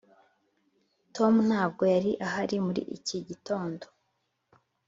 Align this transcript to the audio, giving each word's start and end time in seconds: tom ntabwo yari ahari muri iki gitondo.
tom 1.15 1.33
ntabwo 1.49 1.83
yari 1.93 2.11
ahari 2.25 2.57
muri 2.65 2.81
iki 2.97 3.17
gitondo. 3.27 3.85